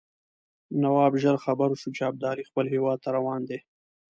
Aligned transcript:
نواب 0.81 1.13
ژر 1.23 1.35
خبر 1.45 1.69
شو 1.81 1.89
چې 1.95 2.01
ابدالي 2.11 2.43
خپل 2.49 2.65
هیواد 2.73 2.97
ته 3.03 3.09
روان 3.17 3.39
دی. 3.49 3.59